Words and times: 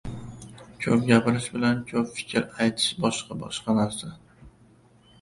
Ko‘p 0.85 1.03
gapirish 1.09 1.45
bilan 1.59 1.85
ko‘p 1.93 2.15
fikr 2.21 2.49
aytish 2.67 2.91
boshqa-boshqa 3.07 3.81
narsa. 3.81 4.15